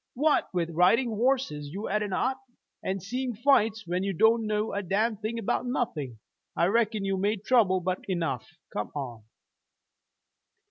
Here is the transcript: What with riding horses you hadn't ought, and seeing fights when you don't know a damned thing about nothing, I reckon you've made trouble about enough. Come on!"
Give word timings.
What 0.15 0.47
with 0.51 0.71
riding 0.71 1.09
horses 1.11 1.67
you 1.71 1.85
hadn't 1.85 2.11
ought, 2.13 2.39
and 2.81 3.03
seeing 3.03 3.35
fights 3.35 3.85
when 3.85 4.01
you 4.01 4.13
don't 4.13 4.47
know 4.47 4.73
a 4.73 4.81
damned 4.81 5.21
thing 5.21 5.37
about 5.37 5.67
nothing, 5.67 6.17
I 6.55 6.65
reckon 6.69 7.05
you've 7.05 7.19
made 7.19 7.43
trouble 7.43 7.77
about 7.77 8.09
enough. 8.09 8.47
Come 8.73 8.89
on!" 8.95 9.25